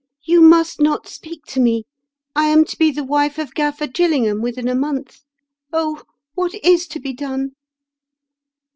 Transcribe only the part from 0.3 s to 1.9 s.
must not speaJc to me.